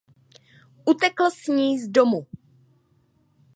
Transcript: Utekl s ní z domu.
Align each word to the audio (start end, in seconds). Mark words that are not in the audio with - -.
Utekl 0.85 1.23
s 1.31 1.47
ní 1.47 1.79
z 1.79 1.87
domu. 1.87 2.27